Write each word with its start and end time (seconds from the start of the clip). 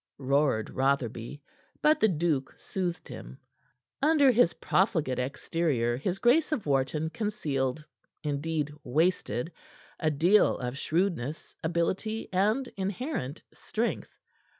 roared 0.17 0.71
Rotherby. 0.71 1.43
But 1.83 1.99
the 1.99 2.07
duke 2.07 2.55
soothed 2.57 3.07
him. 3.07 3.37
Under 4.01 4.31
his 4.31 4.55
profligate 4.55 5.19
exterior 5.19 5.95
his 5.95 6.17
Grace 6.17 6.51
of 6.51 6.65
Wharton 6.65 7.11
concealed 7.11 7.85
indeed, 8.23 8.71
wasted 8.83 9.51
a 9.99 10.09
deal 10.09 10.57
of 10.57 10.75
shrewdness, 10.75 11.55
ability 11.63 12.29
and 12.33 12.67
inherent 12.77 13.43
strength. 13.53 14.17